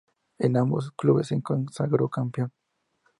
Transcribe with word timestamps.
En 0.39 0.57
ambos 0.57 0.91
clubes 0.93 1.27
se 1.27 1.39
consagró 1.43 2.09
campeón. 2.09 2.51